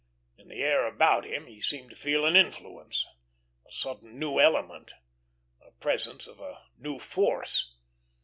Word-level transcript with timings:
In 0.35 0.47
the 0.47 0.63
air 0.63 0.87
about 0.87 1.25
him 1.25 1.45
he 1.45 1.61
seemed 1.61 1.91
to 1.91 1.95
feel 1.95 2.25
an 2.25 2.35
influence, 2.35 3.05
a 3.67 3.71
sudden 3.71 4.17
new 4.17 4.39
element, 4.39 4.93
the 5.63 5.73
presence 5.79 6.25
of 6.25 6.39
a 6.39 6.65
new 6.75 6.97
force. 6.97 7.75